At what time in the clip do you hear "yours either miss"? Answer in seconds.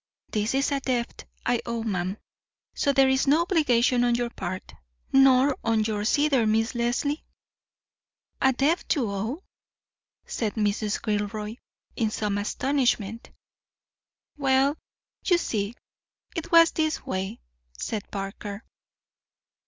5.83-6.73